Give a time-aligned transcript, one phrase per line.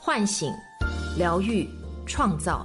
[0.00, 0.54] 唤醒、
[1.18, 1.68] 疗愈、
[2.06, 2.64] 创造。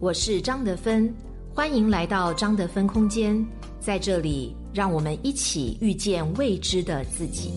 [0.00, 1.14] 我是张德芬，
[1.54, 3.46] 欢迎来到张德芬空间。
[3.78, 7.52] 在这里，让我们一起遇见未知的自己。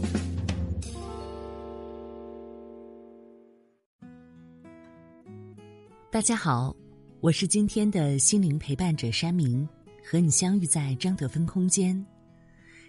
[6.11, 6.73] 大家好，
[7.19, 9.67] 我是今天的心灵陪伴者山明，
[10.05, 12.05] 和你相遇在张德芬空间。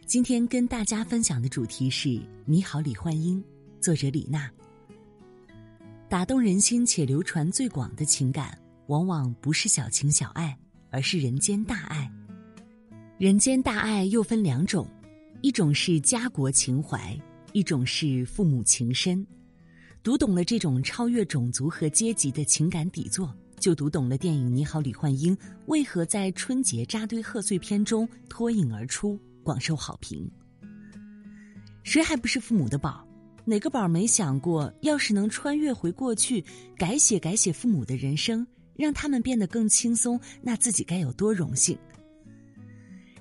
[0.06, 2.08] 今天跟大家分享的主题是
[2.44, 3.42] 《你好，李焕英》，
[3.80, 4.50] 作者李娜。
[6.10, 10.58] 打动人心且流传最广的情感，往往不是小情小爱，
[10.90, 12.10] 而是人间大爱。
[13.16, 14.88] 人间大爱又分两种，
[15.40, 17.16] 一种是家国情怀，
[17.52, 19.24] 一种是父母情深。
[20.02, 25.36] 读懂了这种超越种族和阶级的情感底座，就读懂了电影《你好，李焕英》
[25.66, 30.28] 为何在春节扎堆贺岁片中脱颖而出，广受好评。
[31.84, 33.06] 谁还不是父母的宝？
[33.50, 36.44] 哪个宝没想过，要是能穿越回过去，
[36.78, 41.76] 改写改写父母的人生，让他们变得更轻松，那自己该有多荣幸？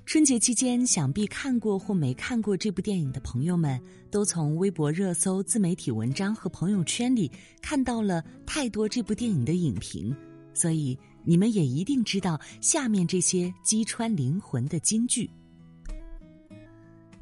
[0.06, 3.82] 春节期间，想必看过或没看过这部电影的朋友们，
[4.12, 10.16] 都从微博热搜、自媒体文章和朋友圈里看到了太多这部电影的影评，
[10.54, 15.28] 所以你们也一定知道下面这些击穿灵魂的金句。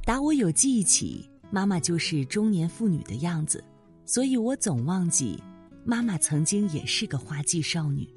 [0.03, 1.25] 打我有记忆起。
[1.49, 3.63] 妈妈就是中年妇女的样子，
[4.05, 5.41] 所以我总忘记，
[5.85, 8.07] 妈妈曾经也是个花季少女。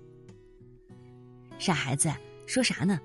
[1.58, 2.12] 傻孩子，
[2.46, 2.98] 说啥呢？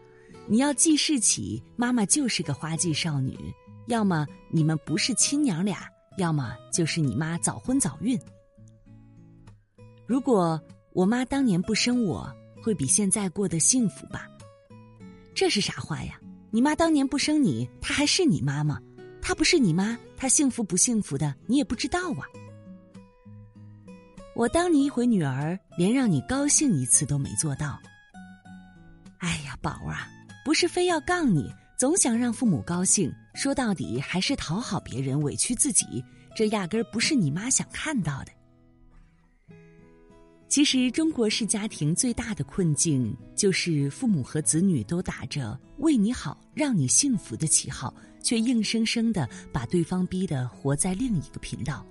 [0.48, 3.38] 你要记事起，妈妈就是个花季少女，
[3.88, 8.20] 要么你们不是亲娘俩，要么就是你妈早婚早孕。
[10.08, 10.60] 如果
[10.94, 12.32] 我妈当年不生我，
[12.64, 14.28] 会比现在过得幸福吧？
[15.34, 16.20] 这是啥话呀？
[16.52, 18.80] 你妈当年不生你，她还是你妈吗？
[19.28, 22.22] 她不是你妈，她幸福不幸福的，你也不知道啊。
[24.36, 27.82] 我当你一回女儿，连让你高兴一次都没做到。
[29.18, 30.08] 哎呀，宝儿啊，
[30.46, 36.06] 不是非要杠你，总想让父母高兴，说到底还是讨好别人，委屈自己，
[36.36, 38.32] 这压根儿不是你妈想看到的。
[40.56, 47.94] 其实，中国式家庭最大的困境，就是父母和子女都打着为你好、让你幸福的旗号。
[48.24, 51.86] 却硬生生的把对方逼得活在另一个频道，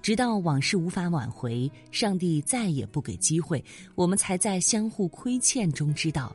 [0.00, 3.62] 直到往事无法挽回，上帝再也不给机会，
[3.94, 6.34] 我们才在相互亏欠中知道，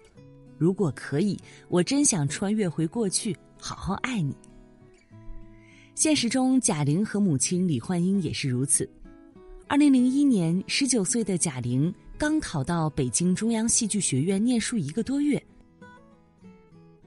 [0.59, 1.35] 如果可以，
[1.67, 4.37] 我真想穿越回过去，好好爱你。
[5.95, 8.87] 现实中，贾玲和母亲李焕英也是如此。
[9.67, 15.43] 二零零一年，十九岁的贾玲刚考到北京中央戏剧学院念书一个多月。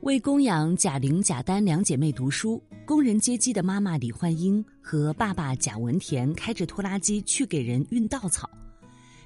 [0.01, 8.51] 为供养贾玲、贾丹两姐妹读书，工人阶级的妈妈李焕英和爸爸贾文田开着拖拉机去给人运稻草，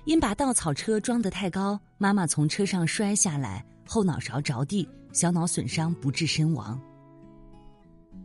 [0.04, 6.78] 因把稻草车装得太高，妈妈从车上摔下来，后脑勺着地，小脑损伤不治身亡。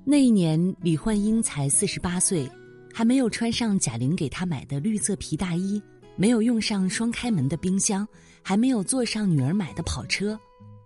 [0.03, 2.50] 那一年，李焕英才四十八岁，
[2.97, 5.80] 还没有穿上贾玲给她买的绿色皮大衣，
[6.16, 8.08] 没有用上双开门的冰箱，
[8.41, 10.35] 还没有坐上女儿买的跑车。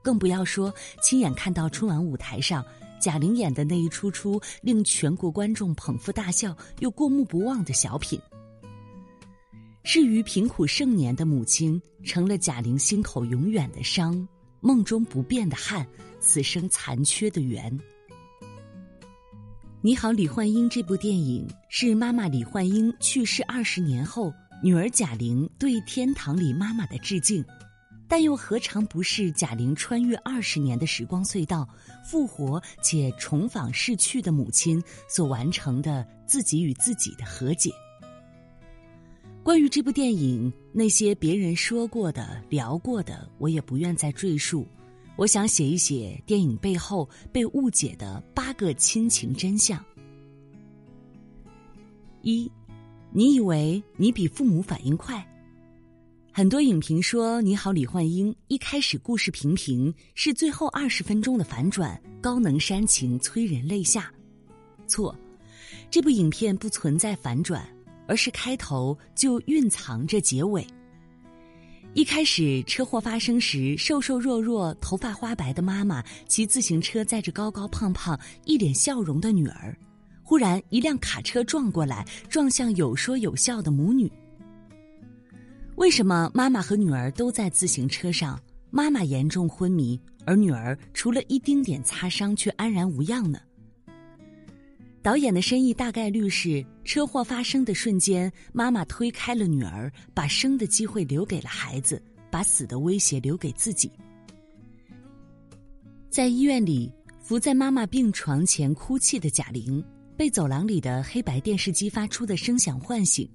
[0.01, 2.65] 更不要说亲眼看到春晚舞台上
[2.99, 8.19] 贾玲演的那一出出令全国观众捧腹大笑又过目不忘的小品。
[9.81, 14.27] 至于贫苦盛年的母亲，成了贾玲心口永远的伤，
[14.59, 15.87] 梦中不变的憾，
[16.19, 17.79] 此生残缺的缘。
[19.83, 24.31] 你好，李焕英这部电影是妈妈李焕英去世二十年后，
[24.61, 27.43] 女儿贾玲对天堂里妈妈的致敬。
[28.07, 31.67] 但又何尝不是贾玲穿越二十年的时光隧道，
[32.05, 37.71] 复活且重访逝去的母亲所完成的自己与自己的和解？
[39.41, 44.67] 关于这部电影，那些别人说过的、聊过的，我也不愿再赘述。
[45.17, 49.83] 我想写一写电影背后被误解的八个亲情真相。
[52.21, 52.49] 一，
[53.11, 55.27] 你以为你比父母反应快？
[56.31, 64.11] 很多影评说，《你好，李焕英》一开始故事平平，是最后二十分钟的反转，高能煽情，催人泪下。
[64.87, 65.15] 错，
[65.89, 67.67] 这部影片不存在反转，
[68.07, 70.65] 而是开头就蕴藏着结尾。
[71.93, 79.77] 一开始车祸发生时，瘦瘦弱弱、头发花白的妈妈骑自行车载着高高胖胖、一脸笑容的女儿，
[80.23, 84.09] 忽然一辆卡车撞过来，撞向有说有笑的母女。
[85.75, 88.39] 为什么妈妈和女儿都在自行车上？
[88.69, 93.37] 妈妈严重昏迷，而女儿除了一丁点擦伤却安然无恙呢？
[95.03, 101.99] 导演的深意大概率是：车祸发生的瞬间，妈妈推开了女儿，把生的机会留给了孩子，
[102.29, 103.91] 把死的威胁留给自己。
[106.11, 109.83] 在医院里，伏在妈妈病床前哭泣的贾玲，
[110.15, 113.27] 被走廊里的黑白电视机发出的声响唤醒。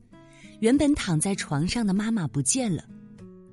[0.60, 2.84] 原本躺在床上的妈妈不见了。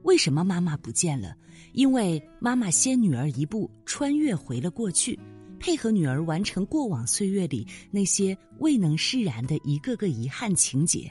[0.03, 1.35] 为什么妈妈不见了？
[1.71, 5.17] 因为妈妈先女儿一步穿越回了过去。
[5.63, 11.09] 配合女儿完成过往岁月里那些未能释然的一个个遗憾情节。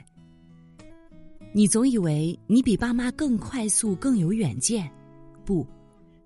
[1.51, 4.87] 你总以为你比爸妈更快速、更有远见，
[5.43, 5.65] 不，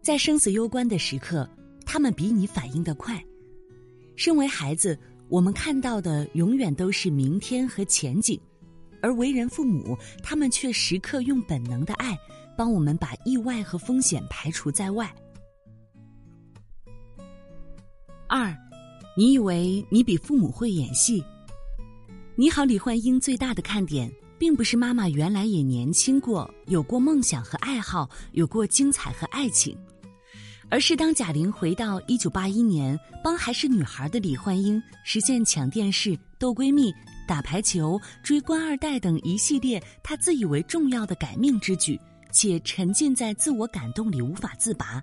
[0.01, 1.50] 在生死攸关的时刻，
[1.85, 3.24] 他们比你反应的快。
[4.18, 8.38] 身为孩子，我们看到的永远都是明天和前景，
[9.01, 12.13] 而为人父母，他们却时刻用本能的爱，
[12.57, 15.15] 帮我们把意外和风险排除在外。
[18.29, 18.53] 二，
[19.15, 21.24] 你以为你比父母会演戏？
[22.35, 29.77] 你好，李焕英最大的看点，并不是妈妈原来也年轻过，有过梦想和爱好，有过精彩和爱情，
[30.68, 36.94] 而是当贾玲回到一九八一年，帮还是女孩的李焕英实现抢电视、逗闺蜜、
[37.25, 41.97] 打排球、追官二代等一系列她自以为重要的改命之举，
[42.33, 45.01] 且沉浸在自我感动里无法自拔。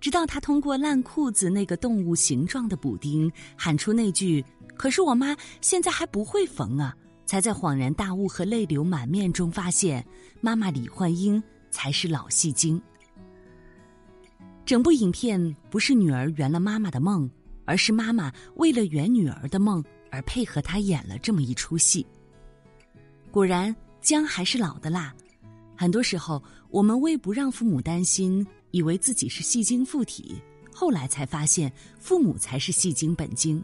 [0.00, 4.42] 直到他通过烂裤子那个动物形状的补丁喊出那句
[4.74, 10.04] “可是我妈现在还不会缝啊”，才在恍然大悟和泪流满面中发现，
[10.40, 12.80] 妈妈李焕英才是老戏精。
[14.64, 17.30] 整部影片不是女儿圆了妈妈的梦，
[17.64, 22.06] 而是妈妈为了圆女儿的梦而配合她演了这么一出戏。
[23.30, 25.14] 果然，姜还是老的辣。
[25.76, 28.46] 很多时候，我们为不让父母担心。
[28.70, 30.40] 以为自己是戏精附体，
[30.72, 33.62] 后来才发现父母才是戏精本精。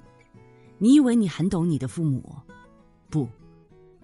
[0.78, 2.34] 你以为你很懂你的父母，
[3.08, 3.28] 不，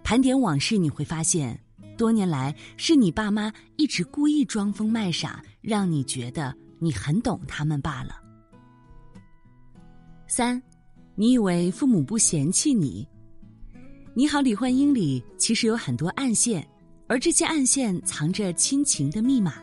[0.02, 1.58] 盘点往事你会发现，
[1.98, 8.16] 多年来是你爸妈一直故意装疯卖傻，让你觉得你很懂他们罢了。
[10.26, 10.62] 三，
[11.14, 13.06] 你以为父母不嫌弃你？
[14.14, 16.66] 你好，李焕英里其实有很多暗线，
[17.06, 19.54] 而这些暗线藏着亲情的密码。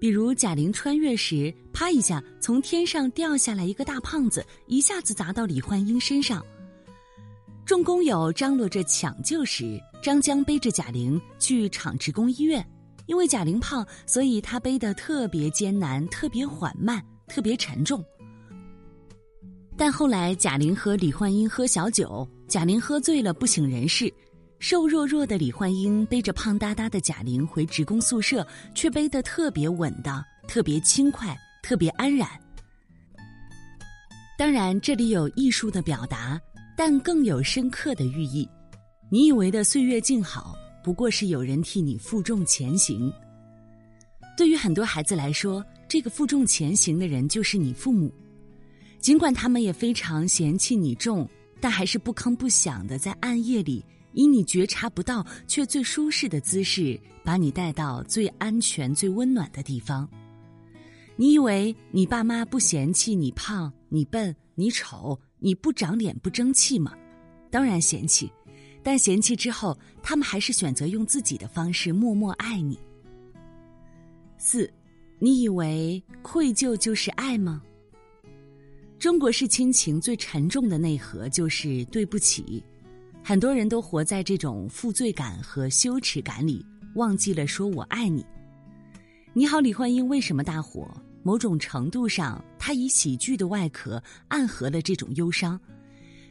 [0.00, 6.44] 比如贾玲穿越时，啪一下从天上掉下来一个大胖子，一下子砸到李焕英身上。
[7.64, 12.66] 众工友张罗着抢救时，张江背着贾玲去厂职工医院，
[13.06, 18.02] 因为贾玲胖，所以他背得特别艰难、特别缓慢、特别沉重。
[19.76, 24.12] 但后来贾玲和李焕英喝小酒，贾玲喝醉了不省人事。
[24.58, 32.28] 瘦弱弱的李焕英背着胖哒哒的贾玲回职工宿舍，却背得特别稳当、特别轻快、特别安然。
[34.36, 36.40] 当然，这里有艺术的表达，
[36.76, 38.48] 但更有深刻的寓意。
[39.08, 43.12] 你以为的岁月静好，不过是有人替你负重前行。
[44.36, 48.12] 对于很多孩子来说，这个负重前行的人就是你父母，
[48.98, 51.28] 尽管他们也非常嫌弃你重，
[51.60, 53.84] 但还是不吭不响的在暗夜里。
[54.12, 60.08] 以你觉察不到却最舒适的姿势，把你带到最安全、最温暖的地方。
[61.16, 66.96] 你以为你爸妈不嫌弃你胖、你笨、你丑、你不长脸、不争气吗？
[67.50, 68.30] 当然嫌弃，
[68.82, 72.78] 但嫌弃之后，他们还是选择用自己的方式默默爱你。
[74.36, 74.72] 四，
[75.18, 77.62] 你以为愧疚就是爱吗？
[78.98, 82.62] 中国式亲情最沉重的内核就是对不起。
[83.28, 88.24] 很多人都活在这种负罪感和羞耻感里，忘记了说我爱你。
[89.34, 90.88] 你好，李焕英为什么大火？
[91.22, 95.60] 某种程度上，它以喜剧的外壳暗合了这种忧伤。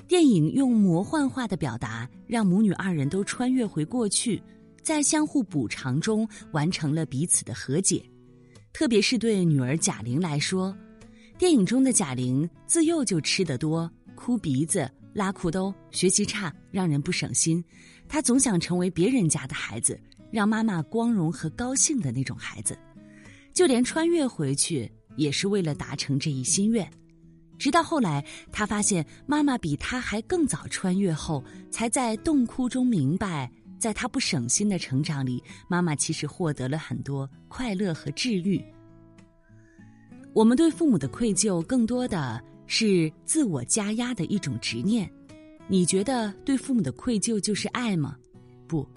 [0.07, 4.41] 电影用魔幻化的表达，让母女二人都穿越回过去，
[4.81, 8.03] 在相互补偿中完成了彼此的和解。
[8.73, 10.75] 特别是对女儿贾玲来说，
[11.37, 14.89] 电影中的贾玲自幼就吃得多，哭鼻子。
[15.17, 17.63] 拉裤兜，学习差，让人不省心。
[18.07, 22.77] 他总想成为别人家的孩子，让妈妈光荣和高兴的那种孩子。
[23.51, 26.87] 就连穿越回去，也是为了达成这一心愿。
[27.57, 38.63] 直到后来，他发现妈妈比他还更早穿越后，才在洞窟中明白，在他不省心的成长里，妈妈其实获得了很多快乐和治愈。
[40.31, 42.39] 我们对父母的愧疚，更多的。
[42.67, 45.09] 是自我加压的一种执念，
[45.67, 48.15] 你觉得对父母的愧疚就是爱吗？
[48.67, 48.87] 不，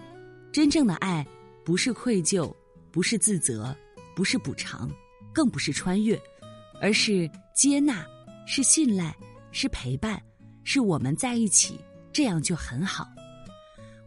[0.51, 1.25] 真正的爱
[1.65, 2.53] 不是愧疚，
[2.91, 3.75] 不是自责，
[4.15, 4.91] 不是补偿，
[5.33, 6.21] 更不是穿越，
[6.81, 8.05] 而是接纳，
[8.45, 9.15] 是信赖，
[9.51, 10.21] 是陪伴，
[10.63, 11.79] 是我们在一起，
[12.11, 13.07] 这样就很好。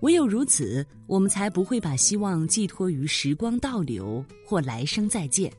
[0.00, 5.50] 唯有如此，我们才不会把希望寄托于时光倒流或来生再见，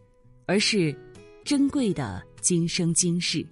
[0.46, 0.96] 而是
[1.44, 3.44] 珍贵的今生今世。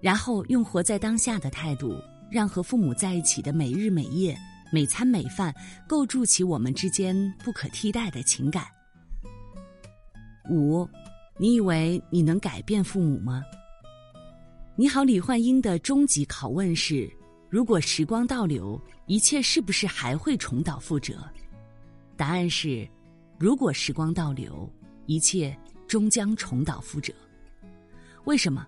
[0.00, 1.94] 然后用活在当下的态度，
[2.30, 4.36] 让和父母在一起的每日每夜、
[4.72, 5.54] 每餐每饭，
[5.88, 7.14] 构筑起我们之间
[7.44, 8.64] 不可替代的情感。
[10.50, 10.88] 五，
[11.36, 13.42] 你以为你能改变父母吗？
[14.76, 17.10] 你好，李焕英的终极拷问是：
[17.50, 21.14] 如果时光倒流，一切是不是还会重蹈覆辙？
[22.16, 22.88] 答案是：
[23.38, 24.72] 如果时光倒流，
[25.06, 27.12] 一切终将重蹈覆辙。
[28.24, 28.66] 为什么？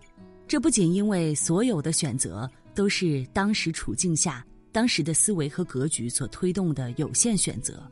[0.51, 7.89] 这不仅因为所有的选择都是当时处境下、当时的思维和格局所推动的有限选择，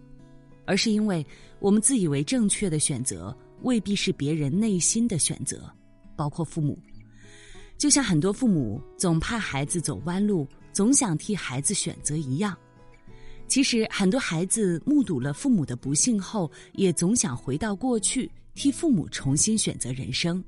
[0.64, 1.24] 而是因为
[1.60, 5.72] 我们自以为正确的选择未必是别人内心的选择，
[6.16, 6.76] 包括父母。
[7.76, 12.58] 就像很多父母总怕孩子走弯路，总想替孩子选择一样，
[13.46, 20.42] 其实很多孩子目睹了父母的不幸后，也总想回到过去，替父母重新选择人生。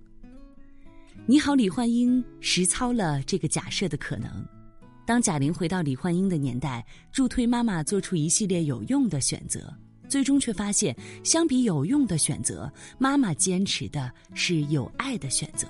[1.30, 4.44] 你好，李焕英实操了这个假设的可能。
[5.06, 9.72] 当贾玲回到李焕英的年代，助推妈妈做出一系列有用的选择，
[10.08, 12.68] 最终却发现，相比有用的选择，
[12.98, 15.68] 妈妈坚持的是有爱的选择，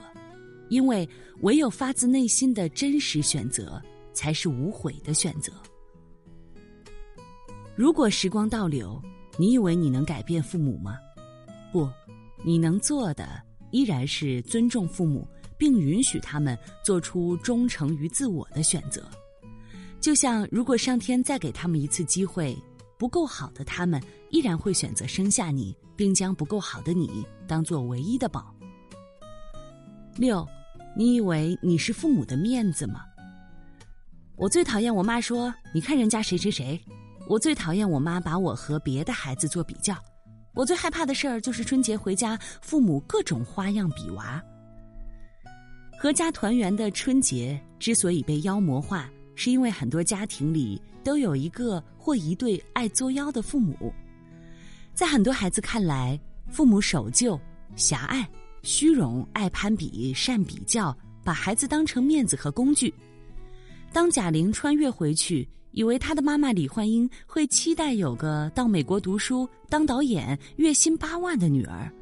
[0.70, 1.06] 因为
[1.42, 3.82] 唯有发自内心的真实选择，
[4.14, 5.52] 才是无悔的选择。
[7.76, 8.98] 如果时光倒流，
[9.36, 10.96] 你以为你能改变父母吗？
[11.70, 11.86] 不，
[12.42, 15.28] 你能做的依然是尊重父母。
[15.60, 19.06] 并允许他们做出忠诚于自我的选择，
[20.00, 22.56] 就像如果上天再给他们一次机会，
[22.98, 28.54] 不够好的他们依然会选择生下你，并将不够好的你当做唯一的宝。
[30.16, 30.46] 六，
[30.96, 33.02] 你以为你是父母的面子吗？
[34.36, 36.80] 我最讨厌我妈说：“你看人家谁谁谁。”
[37.28, 39.94] 我最讨厌我妈把我和别的孩子做比较。
[40.54, 44.42] 我最害怕的事儿就是春节回家，父母各种花样比娃。
[46.00, 53.92] 阖家团圆的春节之所以被妖魔化，是因为很多家庭里都有一个或一对爱作妖的父母。
[54.94, 57.38] 在很多孩子看来，父母守旧、
[57.76, 58.26] 狭隘、
[58.62, 62.94] 虚荣、爱攀比、善比较，把孩子当成面子和工具。
[63.92, 71.92] 当贾玲穿越回去，以为她的妈妈李焕英会期待有个到美国读书、当导演、月薪八万的女儿，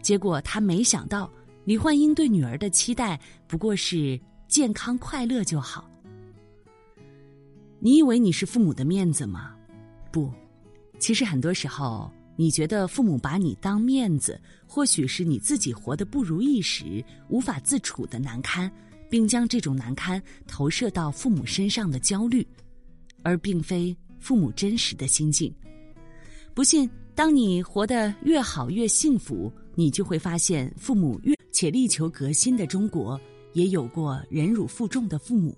[0.00, 1.28] 结果她没想到。
[1.64, 5.88] 李焕英对女儿的期待不过是健康快乐就好。
[7.78, 9.54] 你以为你是父母的面子吗？
[10.10, 10.32] 不，
[10.98, 18.70] 其实很多时候，你觉得父母把你当面子，或许是你自己活得不如意时无法自处的难堪，
[19.08, 22.46] 并将这种难堪投射到父母身上的焦虑，
[23.22, 25.54] 而并非父母真实的心境。
[26.52, 31.39] 不信，当你活得越好越幸福，你就会发现父母越。
[31.60, 33.20] 且力求革新的中国，
[33.52, 35.54] 也有过忍辱负重的父母。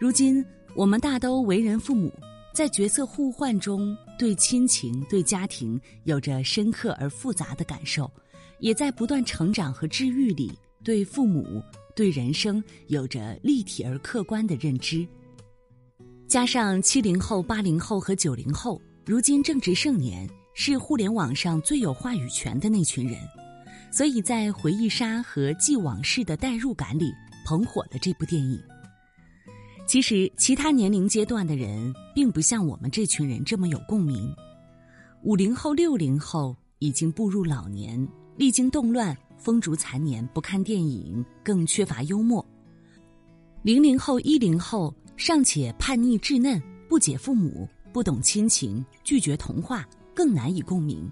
[0.00, 0.42] 如今，
[0.74, 2.10] 我们大都为人父母，
[2.54, 8.10] 在角色互换中，对亲情、对家庭有着深刻而复杂的感受，
[8.60, 11.62] 也在不断成长和治愈里，对父母、
[11.94, 15.06] 对人生有着立体而客观的认知。
[16.26, 23.18] 加上七零后、八零后和九零后，如今正值盛年，是互联网上最有话语权的那群人。
[23.90, 27.12] 所以在回忆杀和记往事的代入感里
[27.44, 28.60] 捧火了这部电影。
[29.86, 34.34] 其实，其他年龄阶段的人并不像我们这群人这么有共鸣。
[35.22, 42.44] 五零后、六零后已经步入老年，历经动乱，风烛残年，不看电影，更缺乏幽默。
[43.62, 51.10] 零零后、一零后尚且叛逆稚嫩，不解父母，不懂亲情，拒绝童话，更难以共鸣。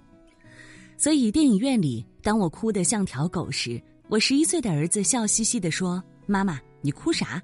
[0.96, 7.42] 所以，电影院里，当我哭得像条狗时，我十一岁的儿子笑嘻嘻地说：“妈妈，你哭啥？”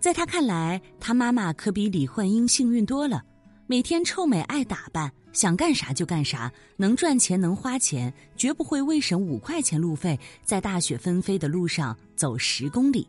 [0.00, 3.24] 在他看来，他妈妈可比李焕英幸运多了，
[3.66, 13.06] 每天臭美爱打扮，想干啥就干啥，能赚钱能花钱，绝不会为省五块钱路费，在大雪纷飞的路上走十公里。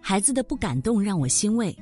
[0.00, 1.74] 孩子的不感动让我欣慰，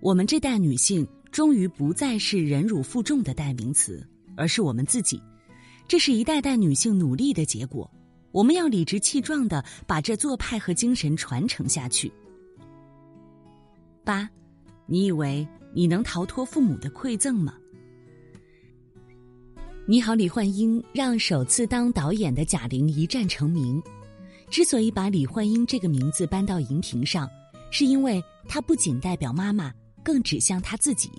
[0.00, 5.22] 我们这代女性终于不再是忍辱负重的代名词，而是我们自己。
[5.86, 7.90] 这是一代代女性努力的结果，
[8.32, 12.10] 我们要理直气壮的把这做派和精神传承下去。
[14.02, 14.28] 八，
[14.86, 17.54] 你以为你能逃脱父母的馈赠吗？
[19.86, 23.82] 你好，李焕英让首次当导演的贾玲一战成名。
[24.50, 27.28] 之所以把李焕英这个名字搬到荧屏上，
[27.70, 29.72] 是因为它不仅代表妈妈，
[30.02, 31.10] 更指向她自己。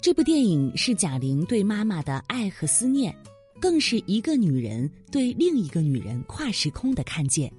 [0.00, 3.14] 这部电影是贾玲对妈妈的爱和思念，
[3.60, 7.52] 更是一个女人对另一个女人跨时空的看见。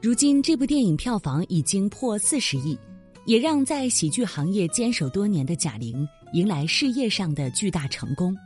[0.00, 2.78] 如今，这部电影票房已经破四十亿，
[3.26, 8.36] 也让在喜剧行业坚守多年的贾玲迎来事业上的巨大成功。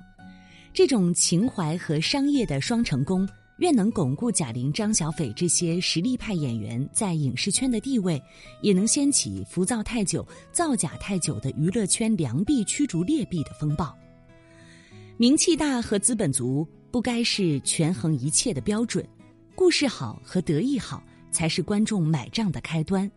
[0.73, 3.29] 这种情怀和商业的双成功。
[3.59, 8.23] 愿能巩固贾玲、张小斐这些实力派演员在影视圈的地位，
[8.63, 13.93] 也能掀起浮躁太久、造假太久的娱乐圈良币驱逐劣币的风暴。
[15.21, 19.05] 名气大和资本足不该是权衡一切的标准，
[19.57, 23.11] 故事好和得意好才是观众买账的开端。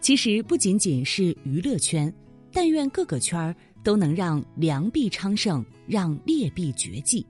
[0.00, 2.12] 其实不仅仅是娱乐圈，
[2.52, 3.54] 但愿各个圈儿
[3.84, 7.24] 都能让良币昌盛，让劣币绝迹。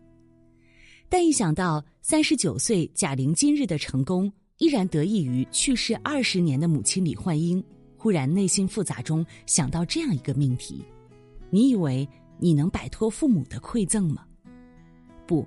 [1.11, 7.63] 但一想到三十九岁贾玲今日的成功，依然得益于去世二十年的母亲李焕英，
[7.99, 10.83] 忽然内心复杂中想到这样一个命题：
[11.51, 12.09] 你以为
[12.41, 14.25] 你能摆脱父母的馈赠吗？
[15.27, 15.47] 不，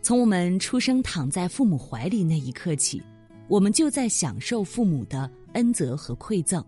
[0.00, 3.02] 从我们出生躺在父母怀里那一刻起，
[3.48, 6.64] 我们就在享受父母的恩泽和馈赠。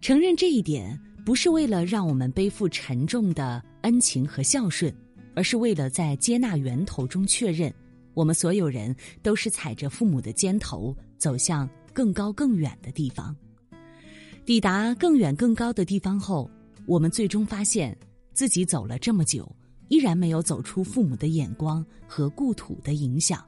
[0.00, 4.92] 承认这一点，不是为了让我们背负沉重的恩情和孝顺。
[5.32, 7.72] 而是为了在接纳源头中确认，
[8.14, 13.34] 我们所有人都是踩着父母的肩头走向更高更远的地方。
[14.44, 16.50] 抵达更远更高的地方后，
[16.84, 17.96] 我们最终发现
[18.32, 19.50] 自己走了这么久，
[19.88, 23.44] 依然没有走出父母的眼光和故土的影响。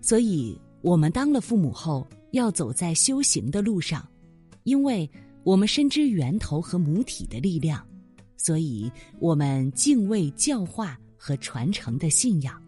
[0.00, 4.06] 所以，我们当了父母后，要走在修行的路上，
[4.64, 5.10] 因为
[5.42, 7.84] 我们深知源头和母体的力量。
[8.36, 12.62] 所以，我们敬畏教化和传承的信仰。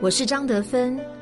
[0.00, 1.21] 我是张德芬。